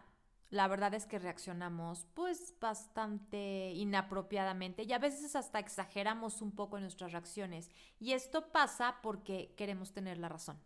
la 0.52 0.68
verdad 0.68 0.92
es 0.92 1.06
que 1.06 1.18
reaccionamos 1.18 2.06
pues 2.12 2.54
bastante 2.61 3.73
inapropiadamente 3.73 4.82
y 4.82 4.92
a 4.92 4.99
veces 4.99 5.35
hasta 5.35 5.59
exageramos 5.59 6.42
un 6.42 6.52
poco 6.52 6.78
nuestras 6.78 7.12
reacciones. 7.12 7.71
Y 7.99 8.12
esto 8.12 8.52
pasa 8.52 8.99
porque 9.02 9.54
queremos 9.56 9.94
tener 9.94 10.18
la 10.18 10.28
razón, 10.28 10.61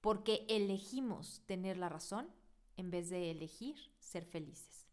porque 0.00 0.46
elegimos 0.48 1.42
tener 1.46 1.78
la 1.78 1.88
razón 1.88 2.30
en 2.76 2.92
vez 2.92 3.10
de 3.10 3.32
elegir 3.32 3.74
ser 3.98 4.24
felices. 4.24 4.86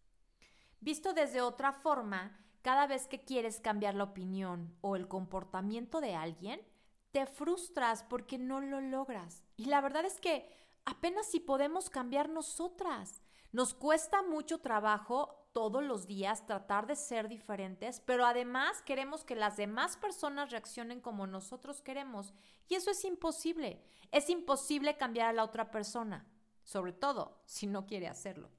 Visto 0.80 1.13
desde 1.13 1.42
otra 1.42 1.72
forma, 1.72 2.36
cada 2.63 2.88
vez 2.88 3.06
que 3.08 3.24
quieres 3.24 3.60
cambiar 3.60 3.94
la 3.94 4.06
opinión 4.06 4.75
o 4.82 4.96
el 4.96 5.08
comportamiento 5.08 6.01
de 6.01 6.16
alguien, 6.16 6.60
te 7.12 7.28
frustras 7.28 8.01
porque 8.01 8.39
no 8.39 8.60
lo 8.60 8.82
logras. 8.82 9.44
Y 9.56 9.66
la 9.66 9.82
verdad 9.82 10.06
es 10.06 10.20
que 10.20 10.50
apenas 10.86 11.28
si 11.28 11.39
podemos 11.39 11.92
cambiar 11.92 12.28
nosotras. 12.28 13.22
Nos 13.51 13.74
cuesta 13.74 14.22
mucho 14.22 14.60
trabajo 14.60 15.48
todos 15.53 15.84
los 15.84 16.06
días 16.06 16.46
tratar 16.46 16.86
de 16.86 16.96
ser 16.96 17.27
diferentes, 17.27 18.00
pero 18.00 18.25
además 18.25 18.82
queremos 18.84 19.24
que 19.24 19.36
las 19.36 19.58
demás 19.58 19.98
personas 19.98 20.51
reaccionen 20.51 21.01
como 21.01 21.25
nosotros 21.25 21.82
queremos. 21.82 22.34
Y 22.68 22.75
eso 22.75 22.91
es 22.91 23.03
imposible. 23.06 23.84
Es 24.12 24.29
imposible 24.29 24.98
cambiar 24.98 25.29
a 25.29 25.34
la 25.34 25.44
otra 25.44 25.72
persona, 25.72 26.27
sobre 26.63 26.94
todo 26.94 27.41
si 27.46 27.65
no 27.65 27.88
quiere 27.88 28.08
hacerlo. 28.08 28.51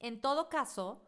En 0.00 0.20
todo 0.20 0.48
caso, 0.48 1.06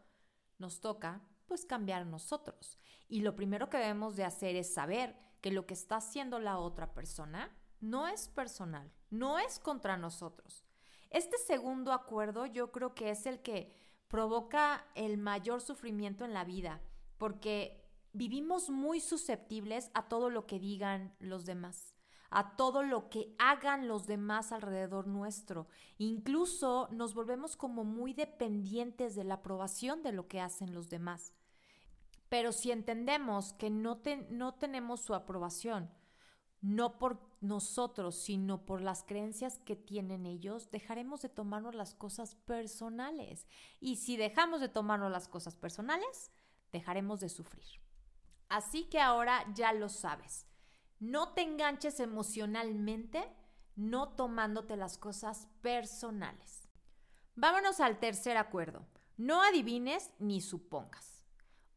nos 0.57 0.79
toca 0.79 1.21
pues 1.45 1.65
cambiar 1.65 2.05
nosotros. 2.05 2.79
Y 3.09 3.21
lo 3.21 3.35
primero 3.35 3.69
que 3.69 3.77
debemos 3.77 4.15
de 4.15 4.23
hacer 4.23 4.55
es 4.55 4.73
saber 4.73 5.15
que 5.41 5.51
lo 5.51 5.65
que 5.65 5.73
está 5.73 5.97
haciendo 5.97 6.39
la 6.39 6.57
otra 6.57 6.93
persona 6.93 7.53
no 7.81 8.07
es 8.07 8.29
personal, 8.29 8.91
no 9.09 9.39
es 9.39 9.59
contra 9.59 9.97
nosotros. 9.97 10.62
Este 11.13 11.37
segundo 11.37 11.93
acuerdo 11.93 12.47
yo 12.47 12.71
creo 12.71 12.95
que 12.95 13.11
es 13.11 13.25
el 13.27 13.39
que 13.41 13.71
provoca 14.07 14.85
el 14.95 15.17
mayor 15.17 15.61
sufrimiento 15.61 16.25
en 16.25 16.33
la 16.33 16.43
vida, 16.43 16.81
porque 17.17 17.83
vivimos 18.13 18.69
muy 18.69 18.99
susceptibles 18.99 19.91
a 19.93 20.07
todo 20.07 20.29
lo 20.29 20.45
que 20.47 20.59
digan 20.59 21.15
los 21.19 21.45
demás, 21.45 21.93
a 22.31 22.55
todo 22.55 22.81
lo 22.81 23.09
que 23.09 23.35
hagan 23.37 23.87
los 23.87 24.07
demás 24.07 24.51
alrededor 24.51 25.05
nuestro. 25.07 25.67
Incluso 25.99 26.89
nos 26.91 27.13
volvemos 27.13 27.55
como 27.55 27.83
muy 27.83 28.13
dependientes 28.13 29.15
de 29.15 29.23
la 29.23 29.35
aprobación 29.35 30.01
de 30.01 30.13
lo 30.13 30.27
que 30.27 30.41
hacen 30.41 30.73
los 30.73 30.89
demás. 30.89 31.31
Pero 32.27 32.51
si 32.51 32.71
entendemos 32.71 33.53
que 33.53 33.69
no, 33.69 33.99
tenemos 33.99 35.01
su 35.01 35.13
aprobación, 35.13 35.91
no 36.61 36.97
por 36.97 37.19
nosotros, 37.43 38.15
sino 38.15 38.65
por 38.65 38.81
las 38.81 39.03
creencias 39.03 39.59
que 39.59 39.75
tienen 39.75 40.25
ellos, 40.25 40.71
dejaremos 40.71 41.21
de 41.21 41.29
tomarnos 41.29 41.75
las 41.75 41.93
cosas 41.93 42.35
personales. 42.35 43.47
Y 43.79 43.97
si 43.97 44.17
dejamos 44.17 44.61
de 44.61 44.69
tomarnos 44.69 45.11
las 45.11 45.27
cosas 45.27 45.57
personales, 45.57 46.31
dejaremos 46.71 47.19
de 47.19 47.29
sufrir. 47.29 47.65
Así 48.49 48.85
que 48.85 48.99
ahora 48.99 49.45
ya 49.53 49.73
lo 49.73 49.89
sabes. 49.89 50.47
No 50.99 51.33
te 51.33 51.41
enganches 51.41 51.99
emocionalmente 51.99 53.23
no 53.75 54.09
tomándote 54.09 54.77
las 54.77 54.97
cosas 54.97 55.47
personales. 55.61 56.69
Vámonos 57.35 57.79
al 57.79 57.99
tercer 57.99 58.37
acuerdo. 58.37 58.85
No 59.17 59.41
adivines 59.41 60.11
ni 60.19 60.41
supongas. 60.41 61.12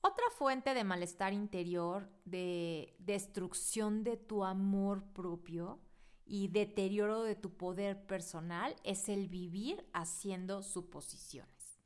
Otra 0.06 0.30
fuente 0.30 0.72
de 0.72 0.84
malestar 0.84 1.32
interior, 1.32 2.08
de 2.25 2.94
destrucción 3.00 4.04
de 4.04 4.16
tu 4.16 4.44
amor 4.44 5.02
propio 5.12 5.80
y 6.25 6.46
deterioro 6.46 7.25
de 7.25 7.34
tu 7.34 7.56
poder 7.56 8.06
personal 8.06 8.76
es 8.84 9.08
el 9.08 9.26
vivir 9.26 9.84
haciendo 9.92 10.62
suposiciones. 10.62 11.80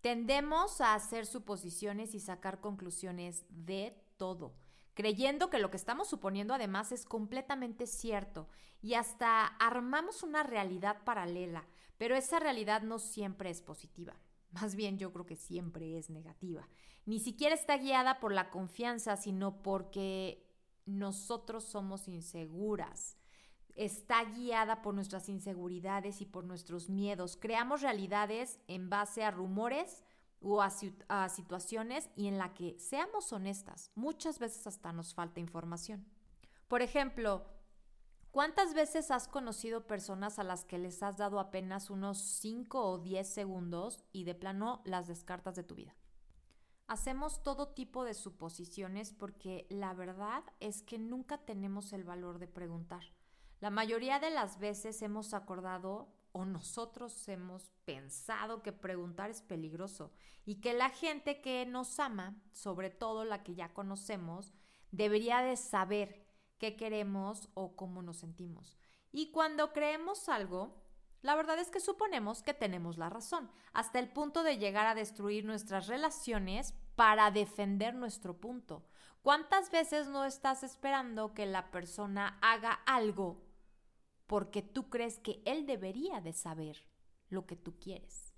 Tendemos 0.00 0.80
a 0.80 0.94
hacer 0.94 1.26
suposiciones 1.26 2.14
y 2.14 2.20
sacar 2.20 2.62
conclusiones 2.62 3.44
de 3.50 3.94
todo, 4.16 4.54
creyendo 4.94 5.50
que 5.50 5.58
lo 5.58 5.70
que 5.70 5.76
estamos 5.76 6.08
suponiendo 6.08 6.54
además 6.54 6.92
es 6.92 7.04
completamente 7.04 7.86
cierto 7.86 8.48
y 8.80 8.94
hasta 8.94 9.44
armamos 9.44 10.22
una 10.22 10.44
realidad 10.44 11.04
paralela, 11.04 11.68
pero 11.98 12.16
esa 12.16 12.38
realidad 12.40 12.80
no 12.80 12.98
siempre 12.98 13.50
es 13.50 13.60
positiva. 13.60 14.16
Más 14.52 14.74
bien 14.74 14.98
yo 14.98 15.12
creo 15.12 15.26
que 15.26 15.36
siempre 15.36 15.98
es 15.98 16.10
negativa 16.10 16.68
ni 17.06 17.18
siquiera 17.18 17.54
está 17.54 17.76
guiada 17.76 18.20
por 18.20 18.32
la 18.32 18.50
confianza, 18.50 19.16
sino 19.16 19.62
porque 19.62 20.46
nosotros 20.86 21.64
somos 21.64 22.08
inseguras. 22.08 23.16
Está 23.74 24.24
guiada 24.24 24.82
por 24.82 24.94
nuestras 24.94 25.28
inseguridades 25.28 26.20
y 26.20 26.26
por 26.26 26.44
nuestros 26.44 26.90
miedos. 26.90 27.36
Creamos 27.36 27.82
realidades 27.82 28.60
en 28.68 28.90
base 28.90 29.24
a 29.24 29.30
rumores 29.30 30.04
o 30.40 30.62
a, 30.62 30.70
situaciones 31.28 32.10
y 32.16 32.26
en 32.28 32.38
la 32.38 32.54
que, 32.54 32.78
seamos 32.78 33.32
honestas, 33.32 33.90
muchas 33.94 34.38
veces 34.38 34.66
hasta 34.66 34.92
nos 34.92 35.14
falta 35.14 35.40
información. 35.40 36.06
Por 36.68 36.80
ejemplo, 36.80 37.44
¿Cuántas 38.30 38.74
veces 38.74 39.10
has 39.10 39.26
conocido 39.26 39.88
personas 39.88 40.38
a 40.38 40.44
las 40.44 40.64
que 40.64 40.78
les 40.78 41.02
has 41.02 41.16
dado 41.16 41.40
apenas 41.40 41.90
unos 41.90 42.18
5 42.18 42.80
o 42.80 42.98
10 42.98 43.28
segundos 43.28 44.04
y 44.12 44.22
de 44.22 44.36
plano 44.36 44.82
las 44.84 45.08
descartas 45.08 45.56
de 45.56 45.64
tu 45.64 45.74
vida? 45.74 45.96
Hacemos 46.86 47.42
todo 47.42 47.70
tipo 47.70 48.04
de 48.04 48.14
suposiciones 48.14 49.12
porque 49.12 49.66
la 49.68 49.94
verdad 49.94 50.44
es 50.60 50.82
que 50.82 50.96
nunca 50.96 51.38
tenemos 51.38 51.92
el 51.92 52.04
valor 52.04 52.38
de 52.38 52.46
preguntar. 52.46 53.02
La 53.58 53.70
mayoría 53.70 54.20
de 54.20 54.30
las 54.30 54.60
veces 54.60 55.02
hemos 55.02 55.34
acordado 55.34 56.14
o 56.30 56.44
nosotros 56.44 57.28
hemos 57.28 57.72
pensado 57.84 58.62
que 58.62 58.72
preguntar 58.72 59.30
es 59.30 59.42
peligroso 59.42 60.12
y 60.44 60.60
que 60.60 60.72
la 60.72 60.90
gente 60.90 61.40
que 61.40 61.66
nos 61.66 61.98
ama, 61.98 62.40
sobre 62.52 62.90
todo 62.90 63.24
la 63.24 63.42
que 63.42 63.56
ya 63.56 63.74
conocemos, 63.74 64.52
debería 64.92 65.42
de 65.42 65.56
saber 65.56 66.29
qué 66.60 66.76
queremos 66.76 67.48
o 67.54 67.74
cómo 67.74 68.02
nos 68.02 68.18
sentimos. 68.18 68.76
Y 69.10 69.32
cuando 69.32 69.72
creemos 69.72 70.28
algo, 70.28 70.76
la 71.22 71.34
verdad 71.34 71.58
es 71.58 71.70
que 71.70 71.80
suponemos 71.80 72.42
que 72.42 72.54
tenemos 72.54 72.98
la 72.98 73.10
razón, 73.10 73.50
hasta 73.72 73.98
el 73.98 74.12
punto 74.12 74.42
de 74.42 74.58
llegar 74.58 74.86
a 74.86 74.94
destruir 74.94 75.44
nuestras 75.44 75.88
relaciones 75.88 76.74
para 76.94 77.30
defender 77.30 77.94
nuestro 77.94 78.38
punto. 78.38 78.84
¿Cuántas 79.22 79.70
veces 79.70 80.08
no 80.08 80.24
estás 80.24 80.62
esperando 80.62 81.34
que 81.34 81.46
la 81.46 81.70
persona 81.70 82.38
haga 82.40 82.72
algo 82.86 83.42
porque 84.26 84.62
tú 84.62 84.88
crees 84.88 85.18
que 85.18 85.42
él 85.44 85.66
debería 85.66 86.20
de 86.20 86.32
saber 86.32 86.86
lo 87.28 87.46
que 87.46 87.56
tú 87.56 87.78
quieres? 87.78 88.34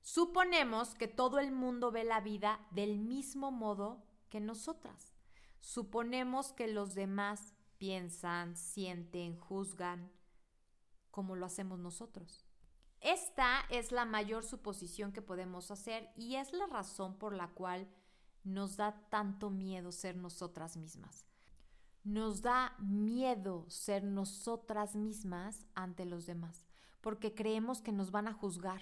Suponemos 0.00 0.94
que 0.94 1.08
todo 1.08 1.38
el 1.38 1.52
mundo 1.52 1.90
ve 1.90 2.04
la 2.04 2.20
vida 2.20 2.66
del 2.70 2.98
mismo 2.98 3.50
modo 3.50 4.04
que 4.28 4.40
nosotras. 4.40 5.19
Suponemos 5.60 6.52
que 6.52 6.68
los 6.68 6.94
demás 6.94 7.54
piensan, 7.78 8.56
sienten, 8.56 9.36
juzgan, 9.36 10.10
como 11.10 11.36
lo 11.36 11.46
hacemos 11.46 11.78
nosotros. 11.78 12.44
Esta 13.00 13.60
es 13.70 13.92
la 13.92 14.04
mayor 14.04 14.44
suposición 14.44 15.12
que 15.12 15.22
podemos 15.22 15.70
hacer 15.70 16.10
y 16.16 16.36
es 16.36 16.52
la 16.52 16.66
razón 16.66 17.18
por 17.18 17.34
la 17.34 17.48
cual 17.48 17.88
nos 18.44 18.76
da 18.76 19.08
tanto 19.08 19.50
miedo 19.50 19.92
ser 19.92 20.16
nosotras 20.16 20.76
mismas. 20.76 21.26
Nos 22.04 22.42
da 22.42 22.74
miedo 22.78 23.64
ser 23.68 24.04
nosotras 24.04 24.96
mismas 24.96 25.66
ante 25.74 26.04
los 26.04 26.26
demás, 26.26 26.66
porque 27.00 27.34
creemos 27.34 27.80
que 27.82 27.92
nos 27.92 28.10
van 28.10 28.28
a 28.28 28.34
juzgar 28.34 28.80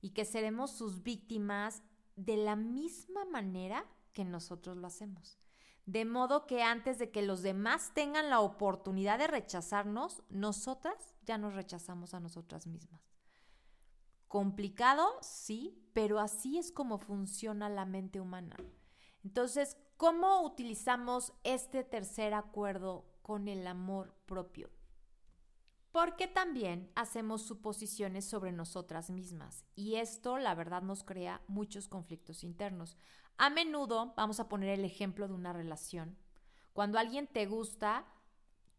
y 0.00 0.10
que 0.10 0.24
seremos 0.24 0.70
sus 0.72 1.02
víctimas 1.02 1.82
de 2.16 2.36
la 2.36 2.56
misma 2.56 3.24
manera 3.24 3.84
que 4.12 4.24
nosotros 4.24 4.76
lo 4.76 4.86
hacemos. 4.86 5.38
De 5.86 6.04
modo 6.04 6.46
que 6.46 6.62
antes 6.62 6.98
de 6.98 7.12
que 7.12 7.22
los 7.22 7.42
demás 7.42 7.92
tengan 7.94 8.28
la 8.28 8.40
oportunidad 8.40 9.18
de 9.18 9.28
rechazarnos, 9.28 10.22
nosotras 10.28 11.14
ya 11.24 11.38
nos 11.38 11.54
rechazamos 11.54 12.12
a 12.12 12.20
nosotras 12.20 12.66
mismas. 12.66 13.00
Complicado, 14.26 15.06
sí, 15.22 15.88
pero 15.92 16.18
así 16.18 16.58
es 16.58 16.72
como 16.72 16.98
funciona 16.98 17.68
la 17.68 17.86
mente 17.86 18.20
humana. 18.20 18.56
Entonces, 19.22 19.76
¿cómo 19.96 20.42
utilizamos 20.42 21.32
este 21.44 21.84
tercer 21.84 22.34
acuerdo 22.34 23.06
con 23.22 23.46
el 23.46 23.64
amor 23.66 24.12
propio? 24.26 24.70
Porque 25.92 26.26
también 26.26 26.90
hacemos 26.94 27.42
suposiciones 27.42 28.24
sobre 28.24 28.52
nosotras 28.52 29.08
mismas 29.08 29.64
y 29.76 29.94
esto, 29.94 30.36
la 30.36 30.54
verdad, 30.54 30.82
nos 30.82 31.04
crea 31.04 31.40
muchos 31.46 31.88
conflictos 31.88 32.44
internos. 32.44 32.96
A 33.38 33.50
menudo, 33.50 34.14
vamos 34.16 34.40
a 34.40 34.48
poner 34.48 34.70
el 34.70 34.84
ejemplo 34.84 35.28
de 35.28 35.34
una 35.34 35.52
relación. 35.52 36.16
Cuando 36.72 36.98
alguien 36.98 37.26
te 37.26 37.46
gusta, 37.46 38.06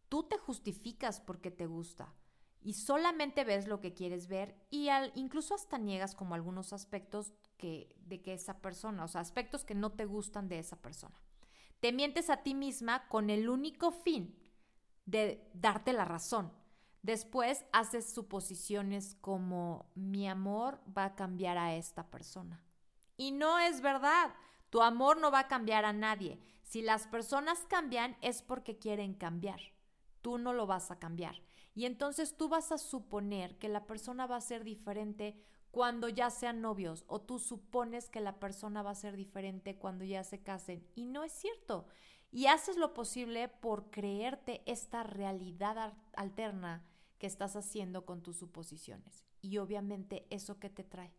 tú 0.08 0.24
te 0.24 0.38
justificas 0.38 1.20
porque 1.20 1.50
te 1.50 1.66
gusta 1.66 2.14
y 2.60 2.74
solamente 2.74 3.44
ves 3.44 3.68
lo 3.68 3.80
que 3.80 3.94
quieres 3.94 4.26
ver 4.26 4.56
y 4.70 4.88
al, 4.88 5.12
incluso 5.14 5.54
hasta 5.54 5.78
niegas 5.78 6.14
como 6.14 6.34
algunos 6.34 6.72
aspectos 6.72 7.32
que, 7.56 7.96
de 8.06 8.20
que 8.20 8.34
esa 8.34 8.60
persona, 8.60 9.04
o 9.04 9.08
sea, 9.08 9.20
aspectos 9.20 9.64
que 9.64 9.74
no 9.74 9.92
te 9.92 10.04
gustan 10.04 10.48
de 10.48 10.58
esa 10.58 10.76
persona. 10.76 11.20
Te 11.80 11.92
mientes 11.92 12.30
a 12.30 12.42
ti 12.42 12.54
misma 12.54 13.08
con 13.08 13.30
el 13.30 13.48
único 13.48 13.92
fin 13.92 14.36
de 15.06 15.48
darte 15.54 15.92
la 15.92 16.04
razón, 16.04 16.52
Después 17.02 17.64
haces 17.72 18.12
suposiciones 18.12 19.16
como 19.20 19.90
mi 19.94 20.28
amor 20.28 20.80
va 20.96 21.06
a 21.06 21.14
cambiar 21.14 21.56
a 21.56 21.74
esta 21.74 22.10
persona. 22.10 22.60
Y 23.16 23.30
no 23.32 23.58
es 23.58 23.80
verdad. 23.80 24.34
Tu 24.70 24.82
amor 24.82 25.18
no 25.18 25.30
va 25.30 25.40
a 25.40 25.48
cambiar 25.48 25.84
a 25.84 25.92
nadie. 25.92 26.38
Si 26.62 26.82
las 26.82 27.06
personas 27.06 27.64
cambian 27.68 28.16
es 28.20 28.42
porque 28.42 28.78
quieren 28.78 29.14
cambiar. 29.14 29.60
Tú 30.20 30.38
no 30.38 30.52
lo 30.52 30.66
vas 30.66 30.90
a 30.90 30.98
cambiar. 30.98 31.42
Y 31.74 31.86
entonces 31.86 32.36
tú 32.36 32.48
vas 32.48 32.72
a 32.72 32.78
suponer 32.78 33.56
que 33.58 33.68
la 33.68 33.86
persona 33.86 34.26
va 34.26 34.36
a 34.36 34.40
ser 34.40 34.64
diferente 34.64 35.40
cuando 35.70 36.08
ya 36.08 36.30
sean 36.30 36.60
novios 36.60 37.04
o 37.06 37.20
tú 37.20 37.38
supones 37.38 38.08
que 38.08 38.20
la 38.20 38.40
persona 38.40 38.82
va 38.82 38.90
a 38.90 38.96
ser 38.96 39.16
diferente 39.16 39.76
cuando 39.76 40.04
ya 40.04 40.24
se 40.24 40.42
casen. 40.42 40.86
Y 40.94 41.06
no 41.06 41.24
es 41.24 41.32
cierto. 41.32 41.86
Y 42.30 42.46
haces 42.46 42.76
lo 42.76 42.94
posible 42.94 43.48
por 43.48 43.90
creerte 43.90 44.62
esta 44.66 45.02
realidad 45.02 45.94
alterna 46.14 46.84
que 47.18 47.26
estás 47.26 47.56
haciendo 47.56 48.04
con 48.04 48.22
tus 48.22 48.36
suposiciones. 48.36 49.24
Y 49.40 49.58
obviamente 49.58 50.26
eso 50.30 50.58
que 50.58 50.68
te 50.68 50.84
trae, 50.84 51.14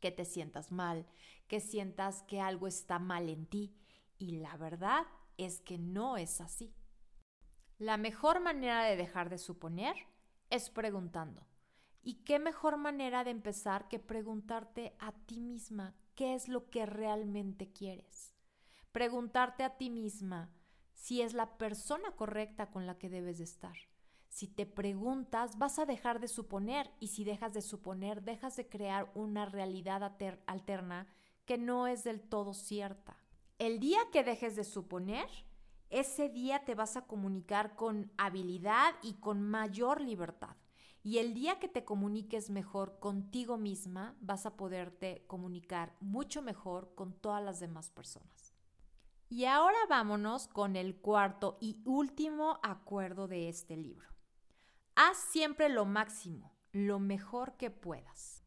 que 0.00 0.10
te 0.10 0.24
sientas 0.24 0.72
mal, 0.72 1.06
que 1.46 1.60
sientas 1.60 2.22
que 2.22 2.40
algo 2.40 2.66
está 2.66 2.98
mal 2.98 3.28
en 3.28 3.46
ti. 3.46 3.74
Y 4.18 4.38
la 4.38 4.56
verdad 4.56 5.06
es 5.36 5.60
que 5.60 5.78
no 5.78 6.16
es 6.16 6.40
así. 6.40 6.74
La 7.78 7.96
mejor 7.96 8.40
manera 8.40 8.82
de 8.82 8.96
dejar 8.96 9.30
de 9.30 9.38
suponer 9.38 9.94
es 10.50 10.70
preguntando. 10.70 11.46
¿Y 12.02 12.24
qué 12.24 12.38
mejor 12.38 12.76
manera 12.76 13.24
de 13.24 13.30
empezar 13.30 13.88
que 13.88 13.98
preguntarte 13.98 14.96
a 14.98 15.12
ti 15.12 15.40
misma 15.40 15.94
qué 16.14 16.34
es 16.34 16.48
lo 16.48 16.70
que 16.70 16.86
realmente 16.86 17.70
quieres? 17.70 18.34
Preguntarte 18.92 19.62
a 19.62 19.76
ti 19.76 19.90
misma 19.90 20.50
si 20.94 21.22
es 21.22 21.34
la 21.34 21.58
persona 21.58 22.12
correcta 22.12 22.70
con 22.70 22.86
la 22.86 22.98
que 22.98 23.08
debes 23.08 23.38
de 23.38 23.44
estar. 23.44 23.76
Si 24.28 24.46
te 24.46 24.66
preguntas, 24.66 25.58
vas 25.58 25.78
a 25.78 25.86
dejar 25.86 26.20
de 26.20 26.28
suponer 26.28 26.90
y 27.00 27.08
si 27.08 27.24
dejas 27.24 27.54
de 27.54 27.62
suponer, 27.62 28.22
dejas 28.22 28.56
de 28.56 28.68
crear 28.68 29.10
una 29.14 29.46
realidad 29.46 30.14
alterna 30.46 31.08
que 31.44 31.58
no 31.58 31.86
es 31.86 32.04
del 32.04 32.20
todo 32.20 32.52
cierta. 32.54 33.16
El 33.58 33.80
día 33.80 33.98
que 34.12 34.22
dejes 34.22 34.54
de 34.54 34.64
suponer, 34.64 35.26
ese 35.90 36.28
día 36.28 36.64
te 36.64 36.74
vas 36.74 36.96
a 36.96 37.06
comunicar 37.06 37.74
con 37.74 38.12
habilidad 38.18 38.94
y 39.02 39.14
con 39.14 39.42
mayor 39.42 40.00
libertad. 40.00 40.56
Y 41.02 41.18
el 41.18 41.32
día 41.32 41.58
que 41.58 41.68
te 41.68 41.84
comuniques 41.84 42.50
mejor 42.50 42.98
contigo 42.98 43.56
misma, 43.56 44.14
vas 44.20 44.44
a 44.44 44.56
poderte 44.56 45.24
comunicar 45.26 45.96
mucho 46.00 46.42
mejor 46.42 46.94
con 46.94 47.14
todas 47.14 47.42
las 47.42 47.60
demás 47.60 47.90
personas. 47.90 48.52
Y 49.30 49.46
ahora 49.46 49.78
vámonos 49.88 50.48
con 50.48 50.76
el 50.76 50.96
cuarto 50.96 51.56
y 51.60 51.80
último 51.86 52.58
acuerdo 52.62 53.26
de 53.26 53.48
este 53.48 53.76
libro. 53.76 54.17
Haz 55.00 55.18
siempre 55.18 55.68
lo 55.68 55.84
máximo, 55.84 56.50
lo 56.72 56.98
mejor 56.98 57.56
que 57.56 57.70
puedas. 57.70 58.42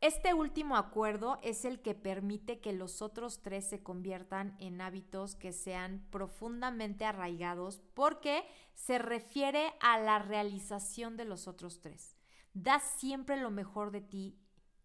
Este 0.00 0.34
último 0.34 0.76
acuerdo 0.76 1.40
es 1.42 1.64
el 1.64 1.82
que 1.82 1.96
permite 1.96 2.60
que 2.60 2.72
los 2.72 3.02
otros 3.02 3.42
tres 3.42 3.68
se 3.68 3.82
conviertan 3.82 4.56
en 4.60 4.80
hábitos 4.80 5.34
que 5.34 5.52
sean 5.52 6.06
profundamente 6.12 7.04
arraigados 7.04 7.82
porque 7.94 8.44
se 8.72 8.98
refiere 8.98 9.74
a 9.80 9.98
la 9.98 10.20
realización 10.20 11.16
de 11.16 11.24
los 11.24 11.48
otros 11.48 11.80
tres. 11.80 12.14
Da 12.54 12.78
siempre 12.78 13.36
lo 13.36 13.50
mejor 13.50 13.90
de 13.90 14.02
ti, 14.02 14.38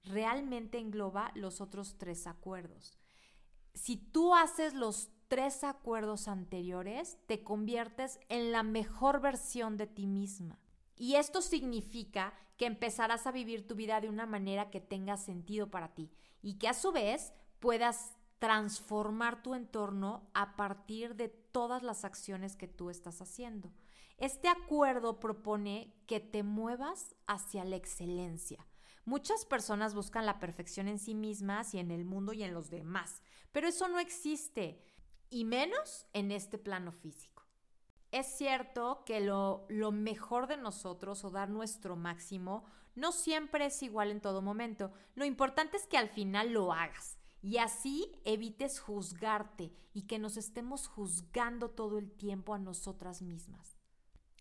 realmente 0.04 0.80
engloba 0.80 1.32
los 1.36 1.62
otros 1.62 2.00
tres 2.00 2.26
acuerdos. 2.26 2.98
Si 3.76 3.96
tú 3.96 4.34
haces 4.34 4.74
los 4.74 5.12
tres 5.28 5.64
acuerdos 5.64 6.28
anteriores, 6.28 7.20
te 7.28 7.44
conviertes 7.44 8.20
en 8.28 8.52
la 8.52 8.64
mejor 8.64 9.22
versión 9.22 9.78
de 9.78 9.86
ti 9.86 10.08
misma. 10.08 10.58
Y 10.96 11.16
esto 11.16 11.42
significa 11.42 12.34
que 12.58 12.66
empezarás 12.66 13.26
a 13.26 13.32
vivir 13.32 13.68
tu 13.68 13.76
vida 13.76 14.02
de 14.02 14.10
una 14.10 14.26
manera 14.26 14.70
que 14.70 14.82
tenga 14.82 15.18
sentido 15.18 15.72
para 15.72 15.94
ti 15.94 16.12
y 16.42 16.58
que 16.60 16.68
a 16.68 16.74
su 16.74 16.92
vez 16.92 17.34
puedas 17.60 18.16
transformar 18.40 19.44
tu 19.44 19.54
entorno 19.54 20.30
a 20.34 20.56
partir 20.56 21.16
de 21.16 21.30
todas 21.30 21.84
las 21.84 22.06
acciones 22.06 22.56
que 22.56 22.68
tú 22.68 22.90
estás 22.90 23.22
haciendo. 23.22 23.72
Este 24.18 24.48
acuerdo 24.48 25.20
propone 25.20 25.94
que 26.08 26.20
te 26.20 26.44
muevas 26.44 27.16
hacia 27.28 27.66
la 27.66 27.76
excelencia. 27.76 28.68
Muchas 29.06 29.46
personas 29.46 29.96
buscan 29.96 30.26
la 30.26 30.40
perfección 30.40 30.88
en 30.88 31.00
sí 31.00 31.16
mismas 31.16 31.74
y 31.74 31.80
en 31.80 31.90
el 31.90 32.06
mundo 32.06 32.34
y 32.34 32.44
en 32.44 32.54
los 32.54 32.70
demás, 32.70 33.24
pero 33.52 33.68
eso 33.68 33.88
no 33.88 34.00
existe, 34.00 34.84
y 35.32 35.46
menos 35.46 36.06
en 36.14 36.32
este 36.32 36.58
plano 36.58 36.92
físico. 36.92 37.31
Es 38.12 38.28
cierto 38.28 39.04
que 39.06 39.22
lo, 39.22 39.66
lo, 39.70 39.92
mejor 39.92 40.48
de 40.48 40.58
nosotros 40.58 41.24
o 41.24 41.32
dar 41.32 41.50
nuestro 41.50 41.96
máximo 41.96 42.66
no 42.94 43.12
siempre 43.12 43.66
es 43.66 43.82
igual 43.84 44.12
en 44.12 44.20
todo 44.20 44.42
momento. 44.42 44.92
Lo 45.16 45.24
importante 45.24 45.78
es 45.78 45.88
que 45.88 45.98
al 45.98 46.10
final 46.10 46.52
lo 46.52 46.74
hagas 46.74 47.18
y 47.42 47.58
así 47.58 48.12
evites 48.26 48.80
juzgarte 48.80 49.74
y 49.94 50.04
que 50.04 50.20
nos 50.20 50.38
estemos 50.38 50.88
juzgando 50.88 51.70
todo 51.70 51.98
el 51.98 52.12
tiempo 52.12 52.54
a 52.54 52.60
nosotras 52.60 53.22
mismas. 53.22 53.78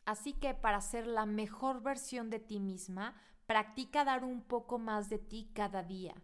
Así 0.04 0.32
que 0.32 0.54
para 0.54 0.80
ser 0.80 1.06
la 1.06 1.26
mejor 1.26 1.82
versión 1.82 2.30
de 2.30 2.40
ti 2.40 2.58
misma, 2.58 3.14
practica 3.46 4.04
dar 4.04 4.24
un 4.24 4.42
poco 4.42 4.78
más 4.78 5.08
de 5.08 5.18
ti 5.18 5.50
cada 5.54 5.82
día. 5.82 6.14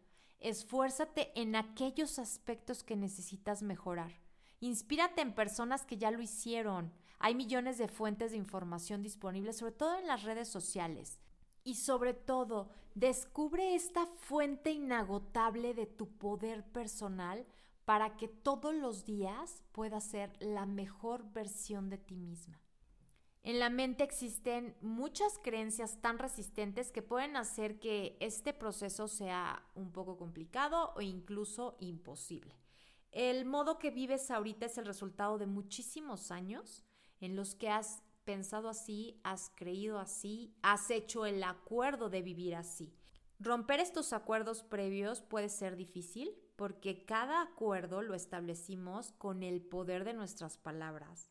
Esfuérzate 0.41 1.33
en 1.41 1.57
aquellos 1.57 2.19
aspectos 2.19 2.83
que 2.83 2.97
necesitas 2.97 3.63
mejorar. 3.63 4.26
Inspírate 4.61 5.21
en 5.21 5.35
personas 5.35 5.85
que 5.85 5.99
ya 5.99 6.11
lo 6.11 6.21
hicieron 6.21 6.93
hay 7.19 7.35
millones 7.35 7.79
de 7.79 7.89
fuentes 7.89 8.33
de 8.33 8.37
información 8.37 9.03
disponibles, 9.03 9.57
sobre 9.57 9.73
todo 9.73 9.99
en 9.99 10.07
las 10.07 10.23
redes 10.23 10.49
sociales. 10.49 11.19
Y 11.65 11.77
sobre 11.77 12.15
todo, 12.15 12.69
descubre 12.95 13.75
esta 13.75 14.07
fuente 14.07 14.71
inagotable 14.71 15.75
de 15.75 15.87
tu 15.87 16.09
poder 16.09 16.65
personal 16.65 17.47
para 17.85 18.17
que 18.17 18.29
todos 18.29 18.75
los 18.75 19.05
días 19.05 19.63
puedas 19.73 20.05
ser 20.05 20.33
la 20.41 20.67
mejor 20.67 21.25
versión 21.33 21.89
de 21.89 21.99
ti 21.99 22.17
misma. 22.17 22.61
En 23.43 23.61
la 23.61 23.71
mente 23.71 24.03
existen 24.03 24.77
muchas 24.81 25.39
creencias 25.43 26.01
tan 26.01 26.19
resistentes 26.19 26.91
que 26.91 27.03
pueden 27.03 27.37
hacer 27.37 27.79
que 27.79 28.17
este 28.21 28.53
proceso 28.53 29.07
sea 29.07 29.65
un 29.75 29.93
poco 29.93 30.17
complicado 30.17 30.93
o 30.97 31.01
incluso 31.01 31.77
imposible. 31.79 32.57
El 33.17 33.47
modo 33.47 33.79
que 33.79 33.91
vives 33.91 34.31
ahorita 34.31 34.67
es 34.67 34.77
el 34.77 34.85
resultado 34.85 35.39
de 35.39 35.47
muchísimos 35.47 36.31
años 36.31 36.85
en 37.19 37.35
los 37.35 37.55
que 37.55 37.71
has 37.71 38.03
pensado 38.25 38.69
así, 38.69 39.19
has 39.25 39.51
creído 39.55 39.99
así, 39.99 40.55
has 40.61 40.91
hecho 40.91 41.25
el 41.25 41.43
acuerdo 41.43 42.11
de 42.11 42.21
vivir 42.21 42.55
así. 42.55 42.93
Romper 43.41 43.81
estos 43.81 44.13
acuerdos 44.13 44.63
previos 44.63 45.23
puede 45.23 45.49
ser 45.49 45.77
difícil 45.77 46.31
porque 46.57 47.07
cada 47.07 47.41
acuerdo 47.41 48.03
lo 48.03 48.13
establecimos 48.13 49.13
con 49.13 49.43
el 49.43 49.63
poder 49.63 50.05
de 50.05 50.13
nuestras 50.13 50.59
palabras. 50.59 51.31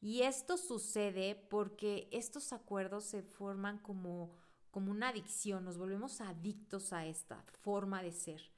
Y 0.00 0.22
esto 0.22 0.56
sucede 0.56 1.34
porque 1.34 2.08
estos 2.12 2.52
acuerdos 2.52 3.06
se 3.06 3.24
forman 3.24 3.78
como, 3.78 4.36
como 4.70 4.92
una 4.92 5.08
adicción, 5.08 5.64
nos 5.64 5.78
volvemos 5.78 6.20
adictos 6.20 6.92
a 6.92 7.06
esta 7.06 7.42
forma 7.60 8.04
de 8.04 8.12
ser. 8.12 8.53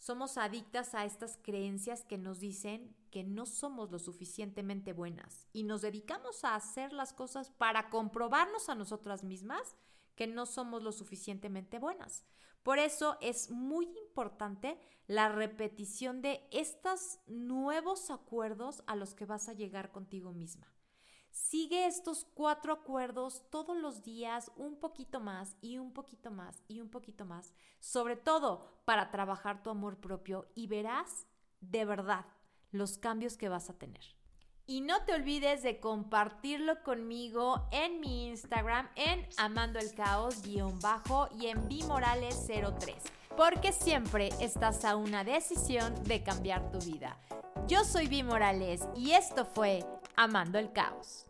Somos 0.00 0.38
adictas 0.38 0.94
a 0.94 1.04
estas 1.04 1.36
creencias 1.42 2.04
que 2.04 2.16
nos 2.16 2.40
dicen 2.40 2.96
que 3.10 3.22
no 3.22 3.44
somos 3.44 3.90
lo 3.90 3.98
suficientemente 3.98 4.94
buenas 4.94 5.46
y 5.52 5.62
nos 5.62 5.82
dedicamos 5.82 6.42
a 6.42 6.54
hacer 6.54 6.94
las 6.94 7.12
cosas 7.12 7.50
para 7.50 7.90
comprobarnos 7.90 8.70
a 8.70 8.74
nosotras 8.74 9.24
mismas 9.24 9.76
que 10.14 10.26
no 10.26 10.46
somos 10.46 10.82
lo 10.82 10.92
suficientemente 10.92 11.78
buenas. 11.78 12.24
Por 12.62 12.78
eso 12.78 13.18
es 13.20 13.50
muy 13.50 13.94
importante 13.98 14.80
la 15.06 15.28
repetición 15.28 16.22
de 16.22 16.48
estos 16.50 17.18
nuevos 17.26 18.10
acuerdos 18.10 18.82
a 18.86 18.96
los 18.96 19.12
que 19.12 19.26
vas 19.26 19.50
a 19.50 19.52
llegar 19.52 19.92
contigo 19.92 20.32
misma. 20.32 20.72
Sigue 21.30 21.86
estos 21.86 22.26
cuatro 22.34 22.72
acuerdos 22.72 23.44
todos 23.50 23.76
los 23.76 24.02
días 24.02 24.50
un 24.56 24.76
poquito 24.76 25.20
más 25.20 25.56
y 25.60 25.78
un 25.78 25.92
poquito 25.92 26.30
más 26.30 26.62
y 26.66 26.80
un 26.80 26.90
poquito 26.90 27.24
más, 27.24 27.54
sobre 27.78 28.16
todo 28.16 28.66
para 28.84 29.10
trabajar 29.10 29.62
tu 29.62 29.70
amor 29.70 29.98
propio 29.98 30.48
y 30.54 30.66
verás 30.66 31.26
de 31.60 31.84
verdad 31.84 32.26
los 32.72 32.98
cambios 32.98 33.36
que 33.36 33.48
vas 33.48 33.70
a 33.70 33.78
tener. 33.78 34.02
Y 34.66 34.80
no 34.82 35.04
te 35.04 35.14
olvides 35.14 35.62
de 35.62 35.80
compartirlo 35.80 36.82
conmigo 36.84 37.66
en 37.72 38.00
mi 38.00 38.28
Instagram 38.28 38.88
en 38.94 39.26
amando 39.36 39.78
el 39.78 39.94
caos 39.94 40.42
bajo 40.80 41.28
y 41.36 41.46
en 41.46 41.68
bimorales03, 41.68 42.94
porque 43.36 43.72
siempre 43.72 44.28
estás 44.40 44.84
a 44.84 44.96
una 44.96 45.24
decisión 45.24 45.92
de 46.04 46.22
cambiar 46.22 46.70
tu 46.70 46.78
vida. 46.78 47.16
Yo 47.66 47.84
soy 47.84 48.06
Vi 48.06 48.22
Morales 48.22 48.88
y 48.94 49.12
esto 49.12 49.44
fue 49.44 49.84
Amando 50.22 50.58
el 50.58 50.70
Caos. 50.70 51.29